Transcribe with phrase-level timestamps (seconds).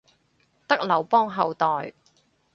[0.67, 1.93] 得劉邦後代